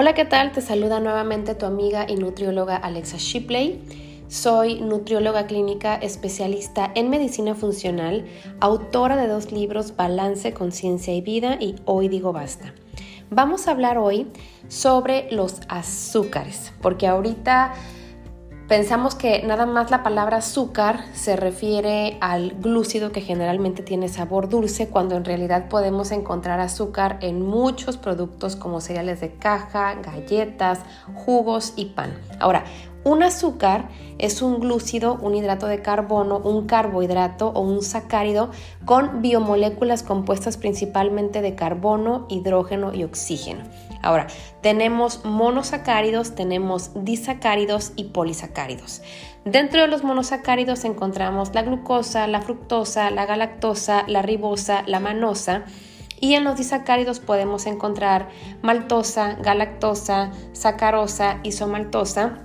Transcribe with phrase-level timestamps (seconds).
[0.00, 0.52] Hola, ¿qué tal?
[0.52, 3.82] Te saluda nuevamente tu amiga y nutrióloga Alexa Shipley.
[4.28, 8.24] Soy nutrióloga clínica especialista en medicina funcional,
[8.60, 12.72] autora de dos libros Balance, Conciencia y Vida y Hoy digo basta.
[13.30, 14.28] Vamos a hablar hoy
[14.68, 17.74] sobre los azúcares, porque ahorita
[18.68, 24.50] Pensamos que nada más la palabra azúcar se refiere al glúcido que generalmente tiene sabor
[24.50, 30.80] dulce, cuando en realidad podemos encontrar azúcar en muchos productos como cereales de caja, galletas,
[31.14, 32.12] jugos y pan.
[32.40, 32.64] Ahora,
[33.04, 38.50] un azúcar es un glúcido, un hidrato de carbono, un carbohidrato o un sacárido
[38.84, 43.64] con biomoléculas compuestas principalmente de carbono, hidrógeno y oxígeno.
[44.02, 44.26] Ahora,
[44.60, 49.02] tenemos monosacáridos, tenemos disacáridos y polisacáridos.
[49.44, 55.64] Dentro de los monosacáridos encontramos la glucosa, la fructosa, la galactosa, la ribosa, la manosa.
[56.20, 58.28] Y en los disacáridos podemos encontrar
[58.60, 62.38] maltosa, galactosa, sacarosa, isomaltosa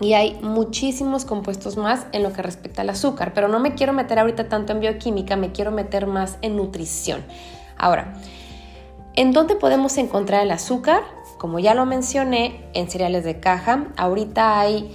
[0.00, 3.92] y hay muchísimos compuestos más en lo que respecta al azúcar, pero no me quiero
[3.92, 7.22] meter ahorita tanto en bioquímica, me quiero meter más en nutrición.
[7.76, 8.14] Ahora,
[9.14, 11.02] ¿en dónde podemos encontrar el azúcar?
[11.38, 13.88] Como ya lo mencioné, en cereales de caja.
[13.96, 14.90] Ahorita hay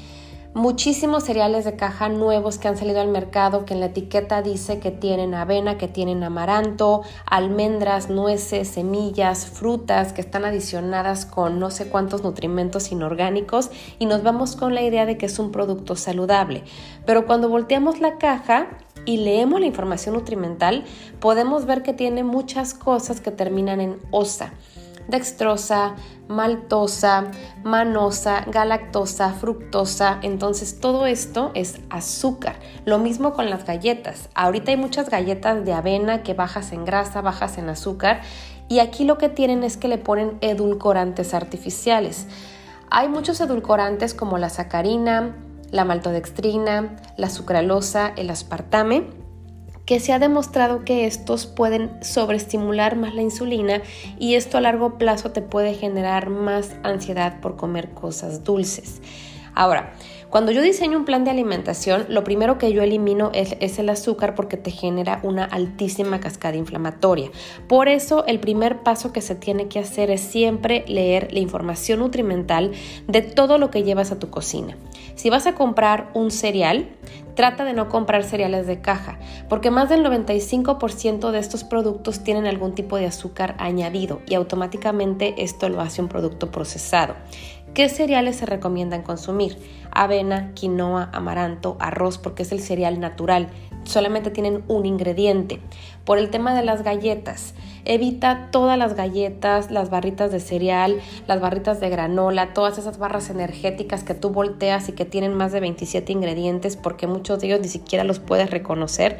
[0.55, 4.79] muchísimos cereales de caja nuevos que han salido al mercado que en la etiqueta dice
[4.79, 11.71] que tienen avena, que tienen amaranto, almendras, nueces, semillas, frutas que están adicionadas con no
[11.71, 15.97] sé cuántos nutrimentos inorgánicos y nos vamos con la idea de que es un producto
[15.97, 16.63] saludable.
[17.05, 18.69] Pero cuando volteamos la caja
[19.05, 20.83] y leemos la información nutrimental,
[21.19, 24.51] podemos ver que tiene muchas cosas que terminan en osa
[25.07, 25.95] dextrosa,
[26.27, 27.25] maltosa,
[27.63, 30.19] manosa, galactosa, fructosa.
[30.21, 32.55] Entonces todo esto es azúcar.
[32.85, 34.29] Lo mismo con las galletas.
[34.33, 38.21] Ahorita hay muchas galletas de avena que bajas en grasa, bajas en azúcar.
[38.67, 42.27] Y aquí lo que tienen es que le ponen edulcorantes artificiales.
[42.89, 45.35] Hay muchos edulcorantes como la sacarina,
[45.75, 49.03] la maltodextrina, la sucralosa, el aspartame
[49.85, 53.81] que se ha demostrado que estos pueden sobreestimular más la insulina
[54.17, 59.01] y esto a largo plazo te puede generar más ansiedad por comer cosas dulces.
[59.53, 59.93] Ahora,
[60.29, 64.35] cuando yo diseño un plan de alimentación, lo primero que yo elimino es, el azúcar
[64.35, 67.29] porque te genera una altísima cascada inflamatoria.
[67.67, 71.99] Por eso el primer paso que se tiene que hacer es siempre leer la información
[71.99, 72.71] nutrimental
[73.07, 74.77] de todo lo que llevas a tu cocina.
[75.15, 76.89] Si vas a comprar un cereal,
[77.35, 79.19] trata de no comprar cereales de caja,
[79.49, 85.35] porque más del 95% de estos productos tienen algún tipo de azúcar añadido y automáticamente
[85.37, 87.15] esto lo hace un producto procesado.
[87.75, 89.57] ¿Qué cereales se recomiendan consumir?
[89.91, 93.49] Avena, quinoa, amaranto, arroz, porque es el cereal natural.
[93.83, 95.59] Solamente tienen un ingrediente.
[96.05, 97.53] Por el tema de las galletas,
[97.83, 103.29] evita todas las galletas, las barritas de cereal, las barritas de granola, todas esas barras
[103.29, 107.59] energéticas que tú volteas y que tienen más de 27 ingredientes porque muchos de ellos
[107.59, 109.17] ni siquiera los puedes reconocer.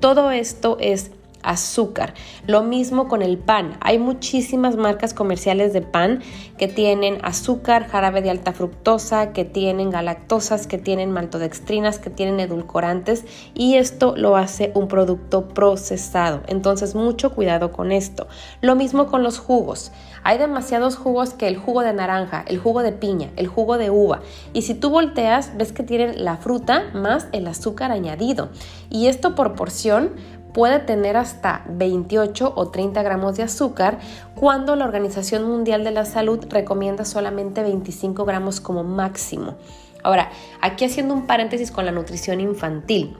[0.00, 1.10] Todo esto es
[1.42, 2.14] azúcar.
[2.46, 3.76] Lo mismo con el pan.
[3.80, 6.22] Hay muchísimas marcas comerciales de pan
[6.56, 12.40] que tienen azúcar, jarabe de alta fructosa, que tienen galactosas, que tienen maltodextrinas, que tienen
[12.40, 16.42] edulcorantes y esto lo hace un producto procesado.
[16.46, 18.26] Entonces mucho cuidado con esto.
[18.60, 19.92] Lo mismo con los jugos.
[20.24, 23.90] Hay demasiados jugos que el jugo de naranja, el jugo de piña, el jugo de
[23.90, 24.20] uva.
[24.52, 28.50] Y si tú volteas, ves que tienen la fruta más el azúcar añadido.
[28.90, 30.12] Y esto por porción
[30.52, 33.98] puede tener hasta 28 o 30 gramos de azúcar
[34.34, 39.56] cuando la Organización Mundial de la Salud recomienda solamente 25 gramos como máximo.
[40.02, 43.16] Ahora, aquí haciendo un paréntesis con la nutrición infantil.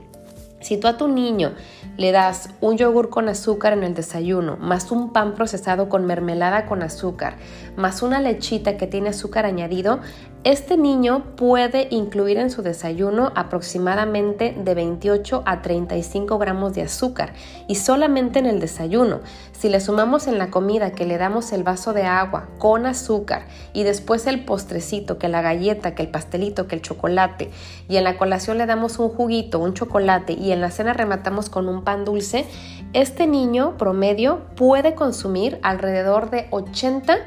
[0.61, 1.53] Si tú a tu niño
[1.95, 6.65] le das un yogur con azúcar en el desayuno, más un pan procesado con mermelada
[6.65, 7.37] con azúcar,
[7.77, 10.01] más una lechita que tiene azúcar añadido,
[10.49, 17.33] este niño puede incluir en su desayuno aproximadamente de 28 a 35 gramos de azúcar
[17.67, 19.19] y solamente en el desayuno.
[19.51, 23.45] Si le sumamos en la comida que le damos el vaso de agua con azúcar
[23.73, 27.51] y después el postrecito, que la galleta, que el pastelito, que el chocolate
[27.87, 31.51] y en la colación le damos un juguito, un chocolate y en la cena rematamos
[31.51, 32.47] con un pan dulce,
[32.93, 37.19] este niño promedio puede consumir alrededor de 80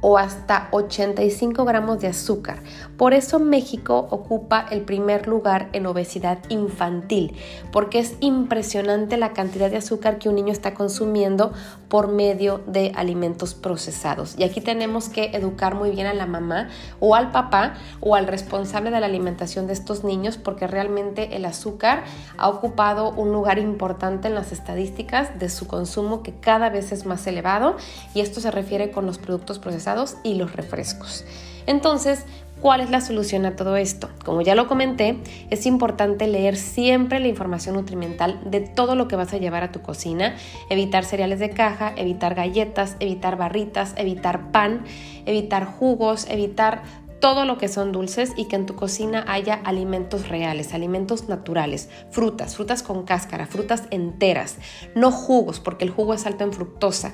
[0.00, 2.62] o hasta 85 gramos de azúcar.
[2.96, 7.36] Por eso México ocupa el primer lugar en obesidad infantil,
[7.72, 11.52] porque es impresionante la cantidad de azúcar que un niño está consumiendo
[11.88, 14.34] por medio de alimentos procesados.
[14.38, 16.68] Y aquí tenemos que educar muy bien a la mamá
[17.00, 21.44] o al papá o al responsable de la alimentación de estos niños, porque realmente el
[21.44, 22.04] azúcar
[22.36, 27.06] ha ocupado un lugar importante en las estadísticas de su consumo que cada vez es
[27.06, 27.76] más elevado
[28.14, 29.85] y esto se refiere con los productos procesados
[30.24, 31.24] y los refrescos.
[31.66, 32.24] Entonces,
[32.60, 34.08] ¿Cuál es la solución a todo esto?
[34.24, 35.18] Como ya lo comenté,
[35.50, 39.72] es importante leer siempre la información nutrimental de todo lo que vas a llevar a
[39.72, 40.34] tu cocina,
[40.70, 44.84] evitar cereales de caja, evitar galletas, evitar barritas, evitar pan,
[45.26, 46.82] evitar jugos, evitar
[47.20, 51.90] todo lo que son dulces y que en tu cocina haya alimentos reales, alimentos naturales,
[52.10, 54.56] frutas, frutas con cáscara, frutas enteras,
[54.94, 57.12] no jugos, porque el jugo es alto en fructosa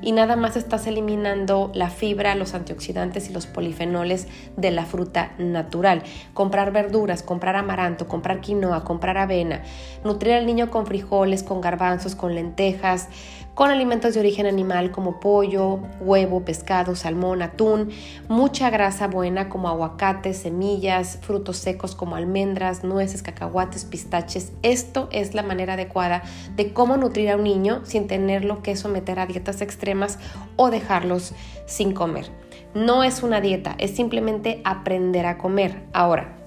[0.00, 5.32] y nada más estás eliminando la fibra, los antioxidantes y los polifenoles de la fruta
[5.38, 6.02] natural.
[6.32, 9.62] Comprar verduras, comprar amaranto, comprar quinoa, comprar avena,
[10.04, 13.08] nutrir al niño con frijoles, con garbanzos, con lentejas,
[13.54, 17.90] con alimentos de origen animal como pollo, huevo, pescado, salmón, atún,
[18.28, 24.52] mucha grasa buena como aguacates, semillas, frutos secos como almendras, nueces, cacahuates, pistaches.
[24.62, 26.22] Esto es la manera adecuada
[26.56, 30.18] de cómo nutrir a un niño sin tenerlo que someter a dietas extremas
[30.56, 31.32] o dejarlos
[31.66, 32.26] sin comer.
[32.74, 35.84] No es una dieta, es simplemente aprender a comer.
[35.92, 36.43] Ahora,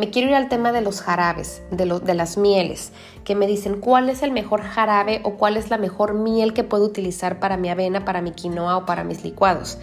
[0.00, 2.90] me quiero ir al tema de los jarabes, de, de las mieles,
[3.22, 6.64] que me dicen cuál es el mejor jarabe o cuál es la mejor miel que
[6.64, 9.78] puedo utilizar para mi avena, para mi quinoa o para mis licuados.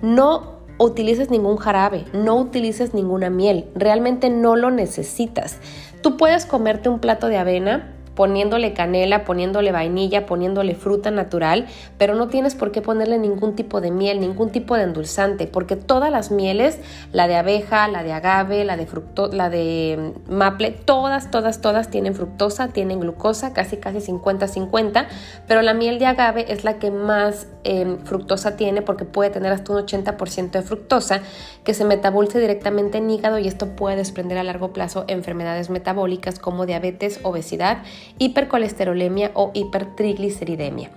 [0.00, 5.58] No utilices ningún jarabe, no utilices ninguna miel, realmente no lo necesitas.
[6.00, 11.66] Tú puedes comerte un plato de avena poniéndole canela, poniéndole vainilla, poniéndole fruta natural,
[11.98, 15.76] pero no tienes por qué ponerle ningún tipo de miel, ningún tipo de endulzante, porque
[15.76, 16.78] todas las mieles,
[17.12, 21.60] la de abeja, la de agave, la de fructo, la de mm, maple, todas, todas,
[21.60, 25.06] todas tienen fructosa, tienen glucosa, casi casi 50-50,
[25.46, 29.52] pero la miel de agave es la que más em, fructosa tiene porque puede tener
[29.52, 31.22] hasta un 80% de fructosa
[31.64, 36.38] que se metaboliza directamente en hígado y esto puede desprender a largo plazo enfermedades metabólicas
[36.38, 37.82] como diabetes, obesidad
[38.18, 40.90] hipercolesterolemia o hipertrigliceridemia.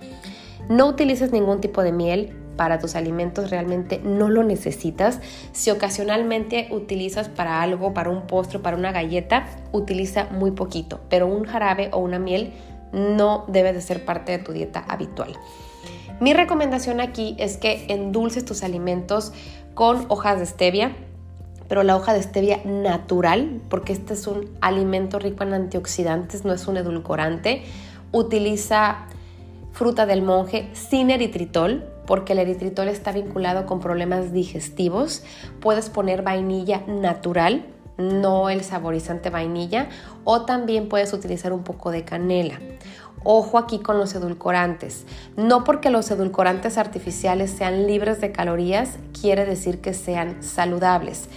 [0.68, 5.20] No utilices ningún tipo de miel para tus alimentos, realmente no lo necesitas.
[5.52, 11.26] Si ocasionalmente utilizas para algo, para un postre, para una galleta, utiliza muy poquito, pero
[11.26, 12.52] un jarabe o una miel
[12.92, 15.34] no debe de ser parte de tu dieta habitual.
[16.18, 19.32] Mi recomendación aquí es que endulces tus alimentos
[19.74, 20.96] con hojas de stevia,
[21.68, 26.52] pero la hoja de stevia natural, porque este es un alimento rico en antioxidantes, no
[26.52, 27.64] es un edulcorante.
[28.12, 29.06] Utiliza
[29.72, 35.22] fruta del monje sin eritritol, porque el eritritol está vinculado con problemas digestivos.
[35.60, 37.66] Puedes poner vainilla natural,
[37.98, 39.88] no el saborizante vainilla,
[40.24, 42.58] o también puedes utilizar un poco de canela.
[43.24, 45.04] Ojo aquí con los edulcorantes.
[45.36, 48.90] No porque los edulcorantes artificiales sean libres de calorías,
[49.20, 51.28] quiere decir que sean saludables.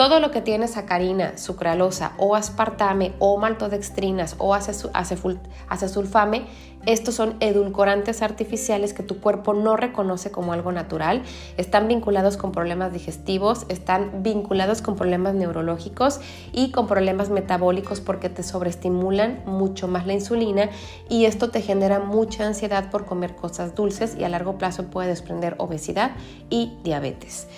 [0.00, 6.46] Todo lo que tiene sacarina, sucralosa o aspartame o maltodextrinas o acesulfame,
[6.86, 11.22] estos son edulcorantes artificiales que tu cuerpo no reconoce como algo natural.
[11.58, 18.30] Están vinculados con problemas digestivos, están vinculados con problemas neurológicos y con problemas metabólicos porque
[18.30, 20.70] te sobreestimulan mucho más la insulina
[21.10, 25.08] y esto te genera mucha ansiedad por comer cosas dulces y a largo plazo puede
[25.08, 26.12] desprender obesidad
[26.48, 27.48] y diabetes.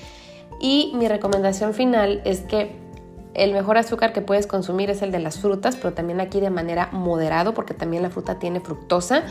[0.60, 2.82] Y mi recomendación final es que
[3.34, 6.50] el mejor azúcar que puedes consumir es el de las frutas, pero también aquí de
[6.50, 9.22] manera moderado, porque también la fruta tiene fructosa.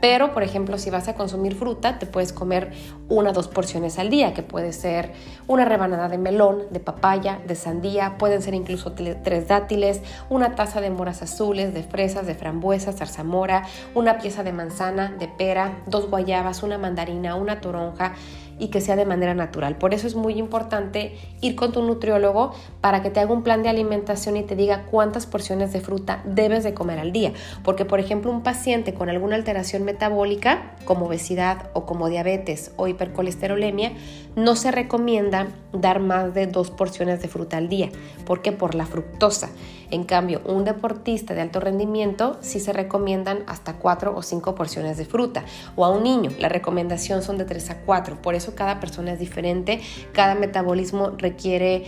[0.00, 2.72] Pero, por ejemplo, si vas a consumir fruta, te puedes comer
[3.08, 5.12] una o dos porciones al día, que puede ser
[5.46, 10.82] una rebanada de melón, de papaya, de sandía, pueden ser incluso tres dátiles, una taza
[10.82, 16.10] de moras azules, de fresas, de frambuesas, zarzamora, una pieza de manzana, de pera, dos
[16.10, 18.12] guayabas, una mandarina, una toronja
[18.58, 19.76] y que sea de manera natural.
[19.76, 23.62] Por eso es muy importante ir con tu nutriólogo para que te haga un plan
[23.62, 27.32] de alimentación y te diga cuántas porciones de fruta debes de comer al día.
[27.62, 32.88] Porque, por ejemplo, un paciente con alguna alteración metabólica, como obesidad o como diabetes o
[32.88, 33.92] hipercolesterolemia,
[34.36, 37.90] no se recomienda dar más de dos porciones de fruta al día.
[38.24, 39.50] porque Por la fructosa.
[39.90, 44.96] En cambio, un deportista de alto rendimiento sí se recomiendan hasta cuatro o cinco porciones
[44.96, 45.44] de fruta.
[45.76, 48.20] O a un niño, la recomendación son de tres a cuatro.
[48.20, 49.80] Por eso cada persona es diferente,
[50.12, 51.84] cada metabolismo requiere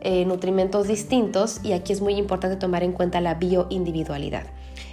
[0.00, 4.44] eh, nutrimentos distintos y aquí es muy importante tomar en cuenta la bioindividualidad.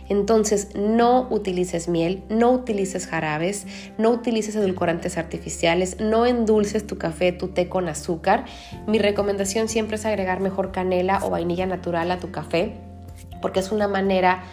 [0.08, 3.66] Entonces, no utilices miel, no utilices jarabes,
[3.98, 8.46] no utilices edulcorantes artificiales, no endulces tu café, tu té con azúcar.
[8.88, 12.74] Mi recomendación siempre es agregar mejor canela o vainilla natural a tu café,
[13.42, 14.44] porque es una manera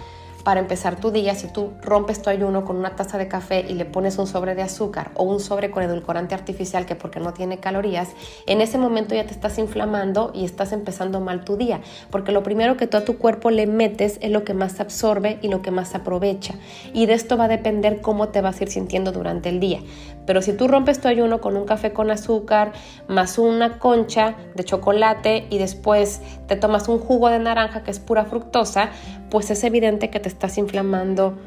[0.44, 3.75] para empezar tu día, si tú rompes tu ayuno con una taza de café y
[3.75, 7.32] le pones un sobre de azúcar o un sobre con edulcorante artificial que porque no
[7.32, 8.11] tiene calorías,
[8.46, 11.80] en ese momento ya te estás inflamando y estás empezando mal tu día,
[12.11, 15.38] porque lo primero que tú a tu cuerpo le metes es lo que más absorbe
[15.42, 16.54] y lo que más aprovecha.
[16.92, 19.80] Y de esto va a depender cómo te vas a ir sintiendo durante el día.
[20.26, 22.72] Pero si tú rompes tu ayuno con un café con azúcar,
[23.08, 27.99] más una concha de chocolate y después te tomas un jugo de naranja que es
[27.99, 28.90] pura fructosa,
[29.30, 31.38] pues es evidente que te estás inflamando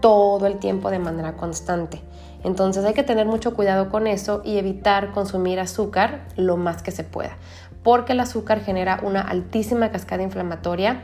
[0.00, 2.00] todo el tiempo de manera constante.
[2.44, 6.90] Entonces hay que tener mucho cuidado con eso y evitar consumir azúcar lo más que
[6.90, 7.36] se pueda,
[7.82, 11.02] porque el azúcar genera una altísima cascada inflamatoria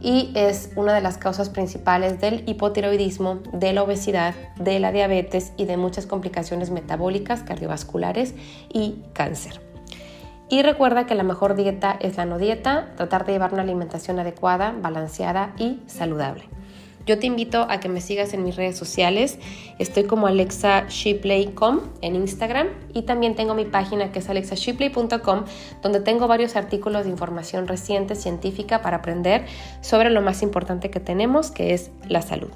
[0.00, 5.52] y es una de las causas principales del hipotiroidismo, de la obesidad, de la diabetes
[5.56, 8.34] y de muchas complicaciones metabólicas, cardiovasculares
[8.72, 9.60] y cáncer.
[10.50, 14.18] Y recuerda que la mejor dieta es la no dieta, tratar de llevar una alimentación
[14.18, 16.44] adecuada, balanceada y saludable.
[17.06, 19.38] Yo te invito a que me sigas en mis redes sociales.
[19.78, 25.44] Estoy como alexashipley.com en Instagram y también tengo mi página que es alexashipley.com
[25.82, 29.46] donde tengo varios artículos de información reciente científica para aprender
[29.80, 32.50] sobre lo más importante que tenemos, que es la salud.